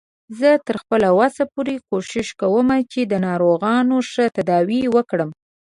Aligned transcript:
زه 0.39 0.49
تر 0.67 0.75
خپل 0.83 1.01
وس 1.17 1.35
پورې 1.53 1.75
کوښښ 1.89 2.27
کوم 2.41 2.67
چې 2.91 3.01
د 3.11 3.13
ناروغانو 3.25 3.97
ښه 4.11 4.25
تداوی 4.35 4.81
وکړم 4.95 5.29